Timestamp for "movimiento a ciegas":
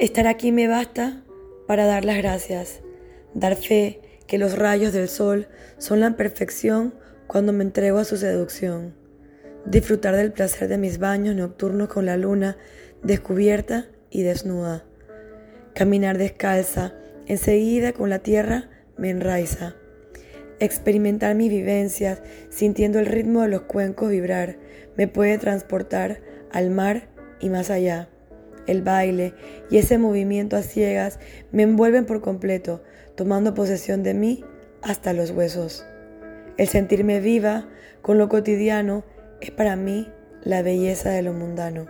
29.98-31.18